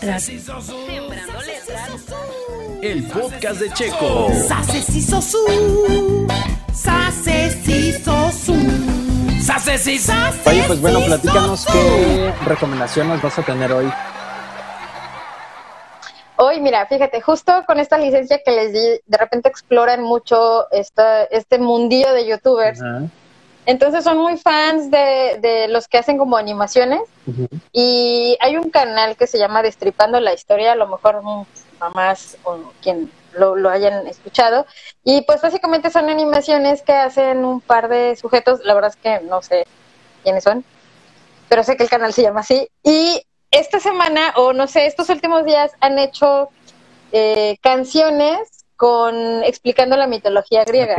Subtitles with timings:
[0.00, 0.24] letras.
[0.24, 1.90] Sembrando letras.
[2.82, 4.28] El podcast de Checo.
[4.48, 6.26] Sase si sosu.
[6.72, 8.54] Sase si sosu.
[9.42, 11.78] Sase si sase Oye, pues bueno, platícanos sosu.
[11.78, 13.92] qué recomendaciones vas a tener hoy.
[16.36, 21.24] Hoy, mira, fíjate, justo con esta licencia que les di, de repente exploran mucho esta,
[21.24, 22.80] este mundillo de youtubers.
[22.80, 23.02] Ajá.
[23.70, 27.02] Entonces son muy fans de, de los que hacen como animaciones.
[27.72, 31.22] Y hay un canal que se llama Destripando la Historia, a lo mejor
[31.78, 34.66] mamás o quien lo, lo hayan escuchado.
[35.04, 39.24] Y pues básicamente son animaciones que hacen un par de sujetos, la verdad es que
[39.28, 39.64] no sé
[40.24, 40.64] quiénes son,
[41.48, 42.68] pero sé que el canal se llama así.
[42.82, 46.48] Y esta semana, o no sé, estos últimos días han hecho
[47.12, 50.96] eh, canciones con explicando la mitología griega.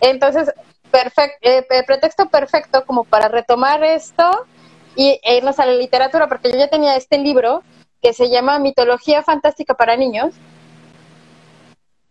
[0.00, 0.52] Entonces,
[0.90, 1.48] perfecto,
[1.86, 4.46] pretexto perfecto como para retomar esto
[4.94, 7.62] y e irnos a la literatura, porque yo ya tenía este libro
[8.00, 10.34] que se llama Mitología Fantástica para Niños.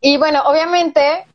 [0.01, 1.25] Y bueno, obviamente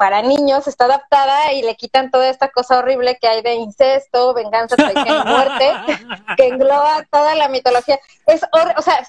[0.00, 4.32] para niños está adaptada y le quitan toda esta cosa horrible que hay de incesto,
[4.32, 5.72] venganza, traición y muerte,
[6.38, 8.00] que engloba toda la mitología.
[8.26, 8.40] Es
[8.78, 9.06] o sea,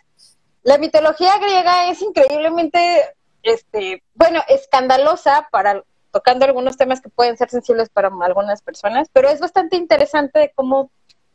[0.64, 5.82] la mitología griega es increíblemente, este, bueno, escandalosa para
[6.12, 10.90] tocando algunos temas que pueden ser sensibles para algunas personas, pero es bastante interesante cómo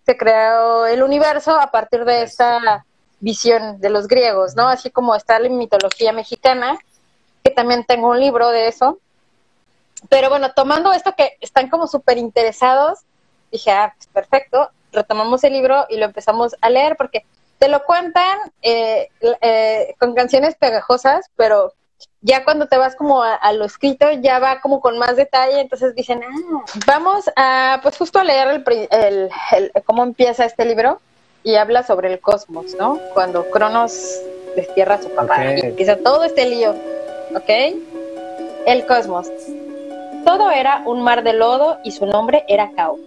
[0.05, 2.85] se creó el universo a partir de esta
[3.21, 4.69] visión de los griegos, ¿no?
[4.69, 6.79] Así como está la mitología mexicana,
[7.43, 8.99] que también tengo un libro de eso.
[10.09, 13.01] Pero bueno, tomando esto que están como súper interesados,
[13.51, 17.25] dije, ah, pues perfecto, retomamos el libro y lo empezamos a leer porque
[17.59, 19.09] te lo cuentan eh,
[19.41, 21.73] eh, con canciones pegajosas, pero
[22.21, 25.61] ya cuando te vas como a, a lo escrito, ya va como con más detalle,
[25.61, 30.65] entonces dicen, ah, vamos a, pues justo a leer el, el- el- cómo empieza este
[30.65, 31.01] libro
[31.45, 32.99] y habla sobre el cosmos, ¿no?
[33.15, 34.21] Cuando Cronos
[34.57, 35.59] destierra a su papá Ok.
[35.63, 36.75] y empieza todo este lío,
[37.35, 37.51] ¿ok?
[38.67, 39.29] El cosmos.
[40.25, 42.99] Todo era un mar de lodo y su nombre era Cao,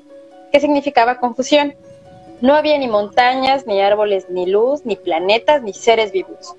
[0.53, 1.75] que significaba confusión.
[2.39, 6.55] No había ni montañas, ni árboles, ni luz, ni planetas, ni seres vivos.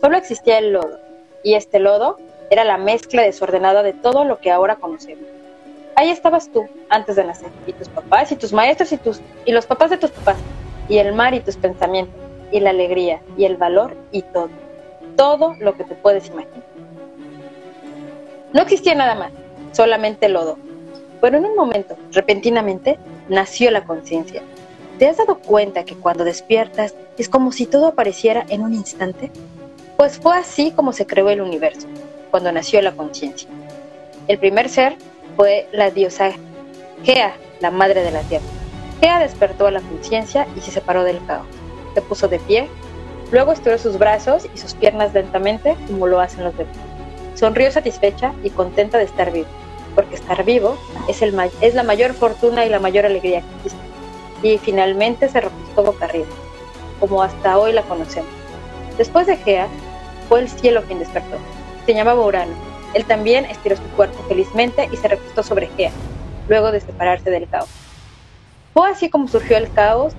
[0.00, 1.00] Solo existía el lodo,
[1.44, 2.18] y este lodo
[2.50, 5.24] era la mezcla desordenada de todo lo que ahora conocemos.
[5.94, 9.52] Ahí estabas tú, antes de nacer, y tus papás, y tus maestros, y, tus, y
[9.52, 10.38] los papás de tus papás,
[10.88, 14.50] y el mar, y tus pensamientos, y la alegría, y el valor, y todo.
[15.16, 16.64] Todo lo que te puedes imaginar.
[18.52, 19.30] No existía nada más,
[19.72, 20.58] solamente lodo.
[21.20, 24.42] Pero en un momento, repentinamente, nació la conciencia.
[24.98, 29.30] ¿Te has dado cuenta que cuando despiertas es como si todo apareciera en un instante?
[29.96, 31.86] Pues fue así como se creó el universo,
[32.30, 33.48] cuando nació la conciencia.
[34.26, 34.96] El primer ser
[35.36, 36.32] fue la diosa
[37.04, 38.44] Gea, la madre de la tierra.
[39.00, 41.46] Gea despertó a la conciencia y se separó del caos.
[41.94, 42.68] Se puso de pie,
[43.30, 46.76] luego estiró sus brazos y sus piernas lentamente, como lo hacen los bebés.
[47.34, 49.48] Sonrió satisfecha y contenta de estar vivo,
[49.94, 50.76] porque estar vivo
[51.08, 53.78] es, el es la mayor fortuna y la mayor alegría que existe.
[54.42, 56.26] Y finalmente se recostó boca arriba,
[56.98, 58.30] como hasta hoy la conocemos.
[58.98, 59.68] Después de Gea,
[60.38, 61.36] el cielo quien despertó.
[61.86, 62.52] Se llamaba Urano.
[62.94, 65.90] Él también estiró su cuerpo felizmente y se recostó sobre Gea,
[66.48, 67.68] luego de separarse del caos.
[68.72, 70.14] Fue así como surgió el caos,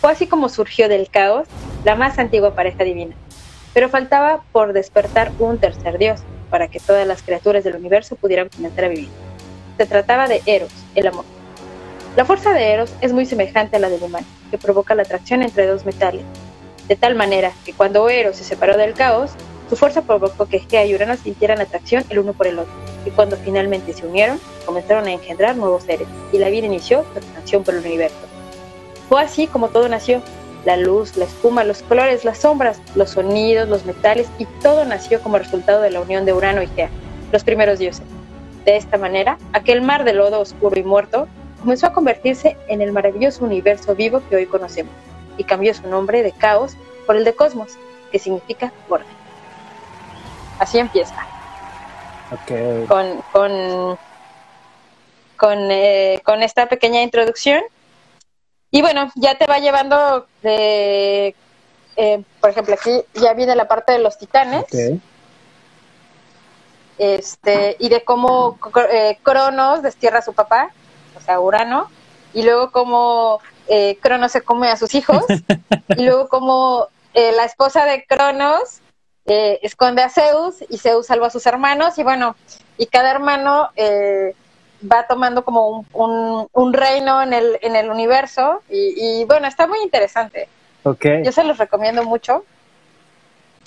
[0.00, 1.46] fue así como surgió del caos
[1.84, 3.14] la más antigua pareja divina.
[3.74, 6.20] Pero faltaba por despertar un tercer dios,
[6.50, 9.08] para que todas las criaturas del universo pudieran comenzar a vivir.
[9.76, 11.24] Se trataba de Eros, el amor.
[12.16, 15.42] La fuerza de Eros es muy semejante a la del humano, que provoca la atracción
[15.42, 16.24] entre dos metales,
[16.88, 19.32] de tal manera que cuando Eros se separó del caos,
[19.68, 22.72] su fuerza provocó que Gea y Urano sintieran atracción el uno por el otro,
[23.04, 27.18] y cuando finalmente se unieron, comenzaron a engendrar nuevos seres, y la vida inició su
[27.18, 28.16] expansión por el universo.
[29.10, 30.22] Fue así como todo nació,
[30.64, 35.20] la luz, la espuma, los colores, las sombras, los sonidos, los metales, y todo nació
[35.20, 36.88] como resultado de la unión de Urano y Gea,
[37.32, 38.04] los primeros dioses.
[38.64, 41.28] De esta manera, aquel mar de lodo oscuro y muerto
[41.60, 44.92] comenzó a convertirse en el maravilloso universo vivo que hoy conocemos,
[45.38, 46.74] y cambió su nombre de caos
[47.06, 47.78] por el de cosmos,
[48.12, 49.06] que significa orden.
[50.58, 51.26] Así empieza,
[52.88, 53.98] con, con,
[55.36, 57.62] con, eh, con esta pequeña introducción.
[58.70, 61.34] Y bueno, ya te va llevando de,
[61.96, 64.66] eh, por ejemplo, aquí ya viene la parte de los titanes.
[66.98, 68.58] Este, y de cómo
[68.90, 70.70] eh, Cronos destierra a su papá,
[71.16, 71.88] o sea, Urano,
[72.34, 75.24] y luego cómo eh, Cronos se come a sus hijos,
[75.96, 78.80] y luego cómo eh, la esposa de Cronos
[79.26, 82.34] eh, esconde a Zeus, y Zeus salva a sus hermanos, y bueno,
[82.76, 84.34] y cada hermano eh,
[84.90, 89.46] va tomando como un, un- un reino en el, en el universo, y, y bueno,
[89.48, 90.48] está muy interesante.
[90.84, 91.04] Ok.
[91.24, 92.44] Yo se los recomiendo mucho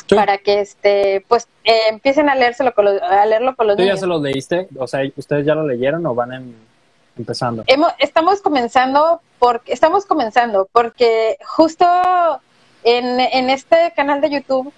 [0.07, 3.77] ¿Tú, para que este pues eh, empiecen a leérselo con los- a leerlo con los
[3.77, 4.68] tú ya se los leíste?
[4.77, 6.56] O sea, ¿ustedes ya lo leyeron o van en-
[7.18, 7.63] empezando?
[7.68, 11.83] Hemos- estamos comenzando porque estamos comenzando porque justo
[12.83, 14.71] en, este canal de YouTube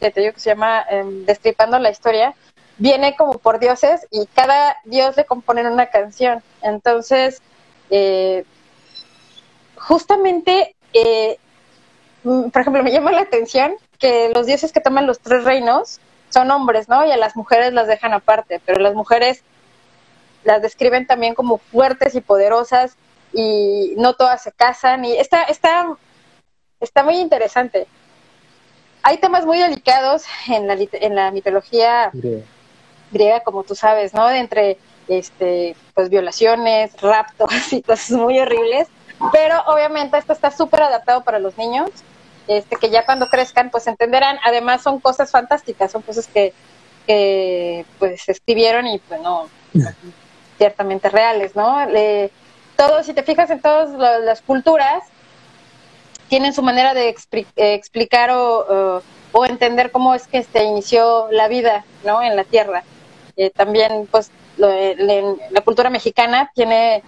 [0.00, 2.34] que te digo que se llama em, Destripando la historia
[2.76, 6.42] viene como por dioses y cada dios le componen una canción.
[6.60, 7.40] Entonces
[7.88, 8.44] eh,
[9.76, 11.38] justamente eh,
[12.24, 16.00] mm, por ejemplo me llama la atención que los dioses que toman los tres reinos
[16.30, 19.44] son hombres no y a las mujeres las dejan aparte pero las mujeres
[20.42, 22.96] las describen también como fuertes y poderosas
[23.32, 25.96] y no todas se casan y está está
[26.80, 27.86] está muy interesante
[29.02, 32.44] hay temas muy delicados en la en la mitología Griega.
[33.12, 34.78] griega como tú sabes no entre
[35.08, 38.88] este pues violaciones raptos y cosas muy horribles
[39.32, 41.90] pero obviamente esto está súper adaptado para los niños
[42.48, 46.52] este que ya cuando crezcan pues entenderán además son cosas fantásticas son cosas que
[47.06, 49.48] que pues se escribieron y pues no
[50.58, 51.86] ciertamente reales, ¿no?
[51.86, 52.30] Le-
[52.80, 55.04] todo, si te fijas en todas la- las culturas,
[56.28, 61.28] tienen su manera de eh, explicar o, o- o entender cómo es que se inició
[61.30, 62.22] la vida, ¿no?
[62.22, 62.82] En la Tierra.
[63.36, 67.02] Eh, también, pues, lo- le- la cultura mexicana tiene,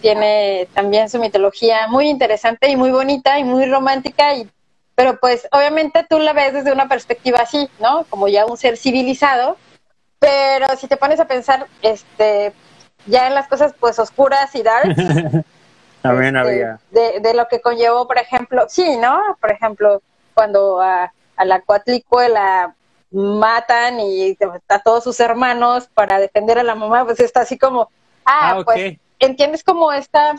[0.00, 4.48] tiene también su mitología muy interesante y muy bonita y muy romántica y
[4.94, 8.04] pero pues obviamente tú la ves desde una perspectiva así, ¿no?
[8.10, 9.56] Como ya un ser civilizado,
[10.18, 12.52] pero si te pones a pensar, este,
[13.06, 14.94] ya en las cosas pues oscuras y dark,
[16.02, 16.80] También este, había.
[16.90, 19.20] de, de lo que conllevó, por ejemplo, sí, ¿no?
[19.40, 20.02] Por ejemplo,
[20.34, 22.74] cuando a, a la Coatlicue la
[23.10, 24.36] matan y
[24.68, 27.90] a todos sus hermanos para defender a la mamá, pues está así como,
[28.24, 30.34] ah, Ah, pues entiendes como esta,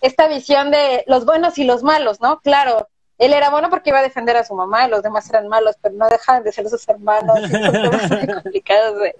[0.00, 2.40] esta visión de los buenos y los malos, ¿no?
[2.40, 5.48] Claro, él era bueno porque iba a defender a su mamá y los demás eran
[5.48, 7.38] malos, pero no dejaban de ser sus hermanos.
[7.44, 9.16] y son temas muy complicados de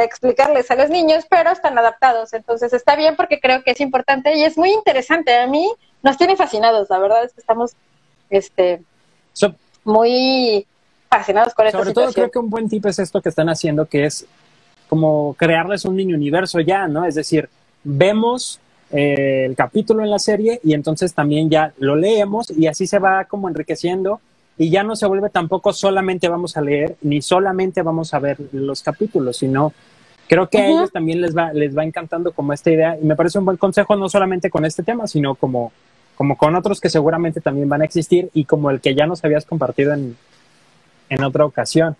[0.00, 2.32] explicarles a los niños, pero están adaptados.
[2.32, 5.36] Entonces está bien porque creo que es importante y es muy interesante.
[5.36, 5.70] A mí
[6.02, 7.72] nos tiene fascinados, la verdad es que estamos
[8.30, 8.82] este,
[9.32, 9.54] So-
[9.84, 10.66] muy
[11.08, 13.86] fascinados con esta Sobre todo creo que un buen tip es esto que están haciendo,
[13.86, 14.26] que es
[14.88, 17.04] como crearles un mini universo ya, ¿no?
[17.04, 17.48] Es decir,
[17.84, 18.60] vemos
[18.90, 22.98] eh, el capítulo en la serie y entonces también ya lo leemos y así se
[22.98, 24.20] va como enriqueciendo
[24.58, 28.38] y ya no se vuelve tampoco solamente vamos a leer ni solamente vamos a ver
[28.52, 29.72] los capítulos, sino
[30.28, 33.16] creo que a ellos también les va, les va encantando como esta idea y me
[33.16, 35.72] parece un buen consejo no solamente con este tema, sino como,
[36.16, 39.24] como con otros que seguramente también van a existir y como el que ya nos
[39.24, 40.16] habías compartido en,
[41.08, 41.96] en otra ocasión.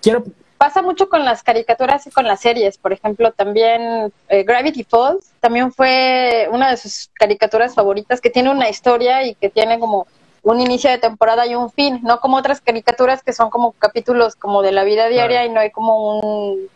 [0.00, 0.24] Quiero,
[0.58, 2.78] pasa mucho con las caricaturas y con las series.
[2.78, 8.50] Por ejemplo, también eh, Gravity Falls también fue una de sus caricaturas favoritas que tiene
[8.50, 10.06] una historia y que tiene como
[10.44, 14.36] un inicio de temporada y un fin, no como otras caricaturas que son como capítulos
[14.36, 15.50] como de la vida diaria Claro.
[15.50, 16.68] y no hay como un,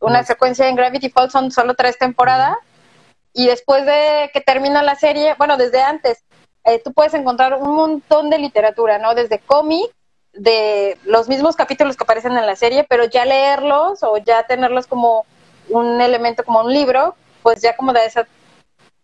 [0.00, 2.56] una Una- secuencia en Gravity Falls son solo tres temporadas
[3.32, 6.24] y después de que termina la serie, bueno, desde antes,
[6.64, 9.14] eh, tú puedes encontrar un montón de literatura, ¿no?
[9.14, 9.90] Desde cómic,
[10.32, 14.86] de los mismos capítulos que aparecen en la serie, pero ya leerlos o ya tenerlos
[14.86, 15.24] como
[15.68, 18.26] un elemento, como un libro, pues ya como da esa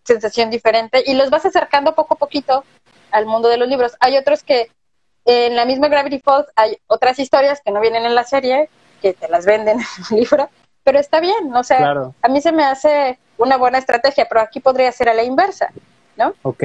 [0.05, 2.65] sensación diferente y los vas acercando poco a poquito
[3.12, 3.92] al mundo de los libros.
[4.00, 4.71] Hay otros que
[5.25, 8.69] en la misma Gravity Falls hay otras historias que no vienen en la serie,
[9.00, 10.49] que te las venden en un libro,
[10.83, 12.14] pero está bien, o sea, Claro.
[12.23, 15.71] a mí se me hace una buena estrategia, pero aquí podría ser a la inversa,
[16.16, 16.35] ¿no?
[16.42, 16.64] ok.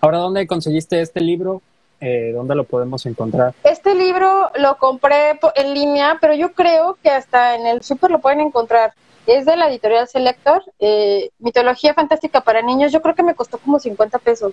[0.00, 1.60] Ahora, ¿dónde conseguiste este libro?
[2.00, 3.52] Eh, ¿Dónde lo podemos encontrar?
[3.64, 8.20] Este libro lo compré en línea, pero yo creo que hasta en el súper lo
[8.20, 8.94] pueden encontrar.
[9.26, 12.92] Es de la editorial Selector, eh, Mitología Fantástica para Niños.
[12.92, 14.52] Yo creo que me costó como 50 pesos.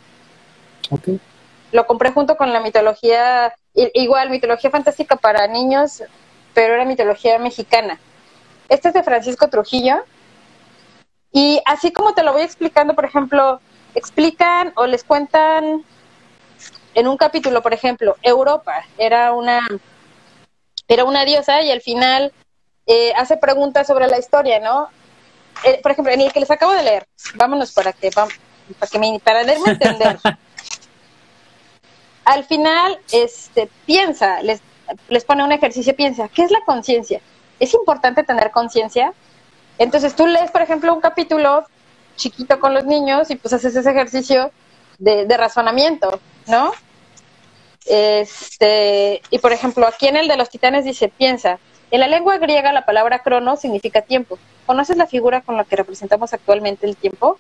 [0.90, 1.10] Ok.
[1.76, 6.04] Lo compré junto con la mitología, igual, Mitología Fantástica para Niños,
[6.54, 8.00] pero era mitología mexicana.
[8.70, 10.06] Este es de Francisco Trujillo.
[11.34, 13.60] Y así como te lo voy explicando, por ejemplo,
[13.94, 15.84] explican o les cuentan
[16.94, 19.60] en un capítulo, por ejemplo, Europa era una
[20.88, 22.32] era una diosa y al final
[22.86, 24.88] eh, hace preguntas sobre la historia, ¿no?
[25.66, 28.30] Eh, por ejemplo, en el que les acabo de leer, vámonos para que para
[28.90, 30.20] que me para entender.
[32.26, 34.62] al final, este piensa, les
[35.10, 37.22] les pone un ejercicio, piensa, ¿qué es la conciencia?
[37.60, 39.14] ¿Es importante tener conciencia?
[39.78, 41.66] Entonces tú lees, por ejemplo, un capítulo
[42.16, 44.52] chiquito con los niños y pues haces ese ejercicio
[44.98, 46.72] de, de razonamiento, ¿no?
[47.86, 51.60] Este, y por ejemplo, aquí en el de los titanes dice, piensa,
[51.92, 54.40] en la lengua griega la palabra crono significa tiempo.
[54.66, 57.38] ¿Conoces la figura con la que representamos actualmente el tiempo?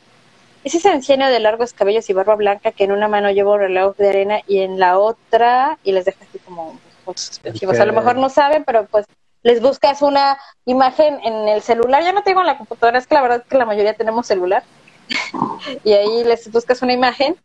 [0.66, 3.60] Es ese anciano de largos cabellos y barba blanca que en una mano lleva un
[3.60, 6.80] reloj de arena y en la otra, y les deja así como
[7.14, 7.80] suspensivos.
[7.80, 9.06] A lo mejor no saben, pero pues
[9.44, 12.04] les buscas una imagen en el celular.
[12.04, 14.26] Ya no tengo en la computadora, es que la verdad es que la mayoría tenemos
[14.26, 14.64] celular.
[15.84, 17.36] y ahí les buscas una imagen.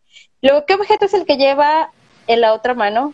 [0.40, 1.90] Luego, ¿qué objeto es el que lleva
[2.26, 3.12] en la otra mano?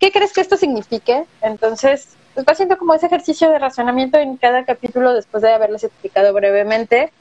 [0.00, 1.26] ¿Qué crees que esto signifique?
[1.42, 5.84] Entonces, pues va haciendo como ese ejercicio de razonamiento en cada capítulo después de haberles
[5.84, 7.12] explicado brevemente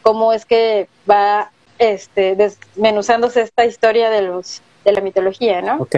[0.00, 5.76] cómo es que va este, desmenuzándose esta historia de los de la mitología, ¿no?
[5.82, 5.96] Ok.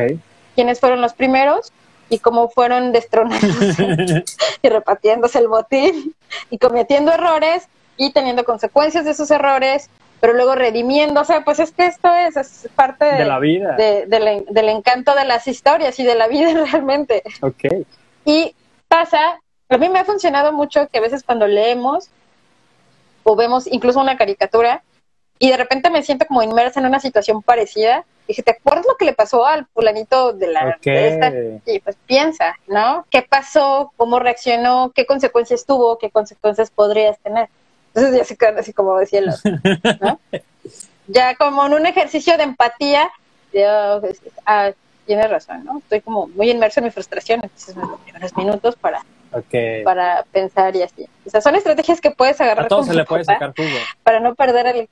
[0.54, 1.72] quiénes fueron los primeros
[2.08, 4.24] y cómo fueron destronándose
[4.62, 6.14] y repartiéndose el botín
[6.50, 7.68] y cometiendo errores
[7.98, 11.40] y teniendo consecuencias de esos errores, pero luego redimiéndose.
[11.42, 13.76] Pues es que esto es, es parte de, De la vida.
[13.76, 17.22] de- del, del encanto de las historias y de la vida realmente.
[17.42, 17.64] Ok.
[18.24, 18.54] Y
[18.88, 22.08] pasa, a mí me ha funcionado mucho que a veces cuando leemos
[23.22, 24.82] o vemos incluso una caricatura
[25.38, 28.04] y de repente me siento como inmersa en una situación parecida.
[28.26, 30.82] Dije, ¿te acuerdas lo que le pasó al fulanito de la Ok.
[30.84, 31.32] de esta?
[31.72, 33.06] Y pues piensa, ¿no?
[33.10, 33.92] ¿Qué pasó?
[33.96, 34.92] ¿Cómo reaccionó?
[34.94, 35.96] ¿Qué consecuencias tuvo?
[35.98, 37.48] ¿Qué consecuencias podrías tener?
[37.94, 39.52] Entonces ya se quedan así como decía el otro,
[40.00, 40.20] ¿no?
[41.06, 43.10] ya como en un ejercicio de empatía,
[43.50, 44.70] pues, ah,
[45.06, 45.78] tienes razón, ¿no?
[45.78, 48.98] Estoy como muy inmerso en mi frustración, entonces me unos minutos para,
[49.32, 49.84] Ok.
[49.84, 51.06] para pensar y así.
[51.26, 53.78] O sea, son estrategias que puedes agarrar A todo se le puede sacar jugo.
[54.02, 54.88] para no perder el...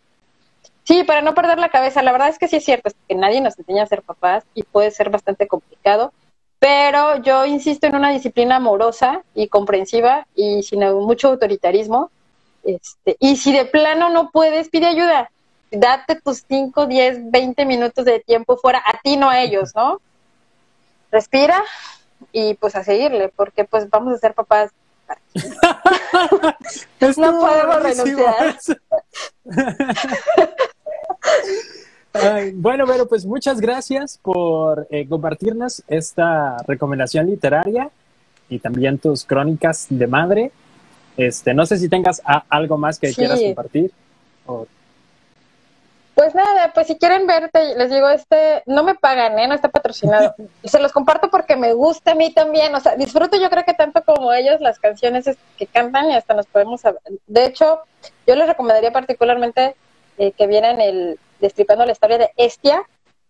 [0.87, 2.02] Sí, para no perder la cabeza.
[2.02, 4.45] La verdad es que sí es cierto, es que nadie nos enseña a ser papás
[4.55, 6.12] y puede ser bastante complicado,
[6.61, 12.11] pero yo insisto en una disciplina amorosa y comprensiva y sin mucho autoritarismo.
[12.62, 15.31] Este, y si de plano no puedes, pide ayuda.
[15.73, 20.00] Date tus 5, 10, 20 minutos de tiempo fuera, a ti, no a ellos, ¿no?
[21.11, 21.64] Respira
[22.31, 24.71] y pues a seguirle, porque pues vamos a ser papás.
[27.00, 28.59] Estuvo podemos renunciar.
[32.35, 37.90] Ay, bueno, bueno, pues muchas gracias por eh, compartirnos esta recomendación literaria
[38.49, 40.52] y también tus crónicas de madre.
[41.16, 43.16] Este, no sé si tengas a- algo más que Sí.
[43.16, 43.90] quieras compartir.
[44.47, 44.66] o-
[46.14, 49.47] Pues nada, pues si quieren verte, les digo, este, no me pagan, ¿eh?
[49.49, 50.35] No está patrocinado.
[50.64, 53.75] Se los comparto porque me gusta a mí también, o sea, disfruto yo creo que
[53.75, 56.83] tanto como ellos las canciones es- que cantan y hasta nos podemos...
[56.85, 57.80] hab- De hecho,
[58.26, 59.75] yo les recomendaría particularmente
[60.18, 62.82] eh, que vieran el Destripando la historia de Estia,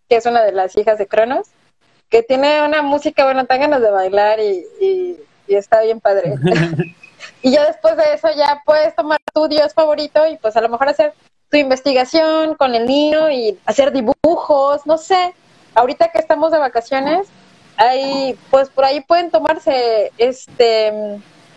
[0.09, 1.49] que es una de las hijas de Cronos,
[2.09, 5.17] que tiene una música, bueno, tan ganas de bailar y, y-
[5.49, 6.35] y está bien padre.
[7.43, 10.69] y ya después de eso ya puedes tomar tu dios favorito y pues a lo
[10.69, 11.15] mejor hacer
[11.51, 15.35] tu investigación con el niño y hacer dibujos, no sé.
[15.75, 17.27] Ahorita que estamos de vacaciones,
[17.77, 20.93] hay, pues por ahí pueden tomarse este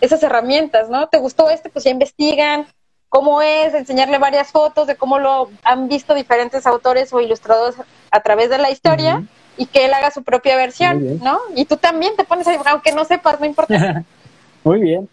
[0.01, 1.09] esas herramientas, ¿no?
[1.09, 1.69] ¿Te gustó este?
[1.69, 2.67] Pues ya investigan
[3.09, 7.75] cómo es, enseñarle varias fotos de cómo lo han visto diferentes autores o ilustradores
[8.11, 9.23] a través de la historia
[9.57, 11.19] y que él haga su propia versión.
[11.19, 11.39] ¿no?
[11.55, 14.03] Y tú también te pones a dibujar, aunque no sepas, no importa.
[14.63, 15.09] Muy bien.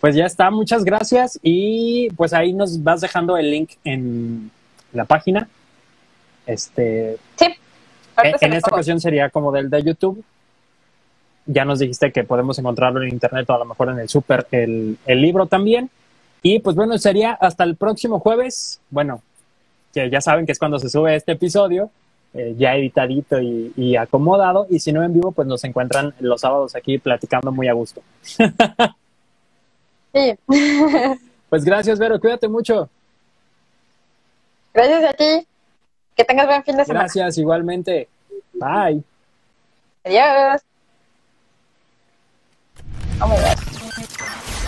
[0.00, 4.50] Pues ya está, muchas gracias y pues ahí nos vas dejando el link en
[4.92, 5.48] la página.
[6.46, 7.46] Este, Sí.
[7.46, 7.54] en,
[8.16, 10.22] Ahorita se en los esta ocasión sería como del de YouTube.
[11.46, 14.46] Ya nos dijiste que podemos encontrarlo en internet o a lo mejor en el super
[14.50, 15.90] el, el libro también.
[16.48, 18.80] Y pues bueno, sería hasta el próximo jueves.
[18.88, 19.20] Bueno,
[19.92, 21.90] que ya saben que es cuando se sube este episodio,
[22.34, 24.68] eh, ya editadito y, y acomodado.
[24.70, 28.00] Y si no en vivo, pues nos encuentran los sábados aquí platicando muy a gusto.
[30.14, 30.34] Sí.
[31.48, 32.90] Pues gracias, Vero, cuídate mucho.
[34.74, 35.46] Gracias a ti.
[36.16, 37.04] Que tengas buen fin de semana.
[37.04, 38.08] Gracias, igualmente.
[38.54, 39.04] Bye.
[40.04, 40.60] Adiós.
[43.20, 43.75] Oh my God.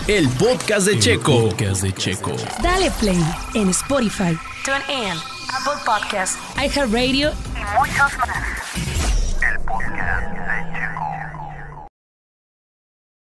[0.09, 1.49] El podcast de Checo.
[1.49, 2.31] Podcast de Checo.
[2.63, 3.23] Dale play
[3.53, 4.35] en Spotify,
[4.65, 5.13] TuneIn,
[5.53, 8.43] Apple Podcast iHeartRadio y muchos más.
[9.43, 10.38] El podcast de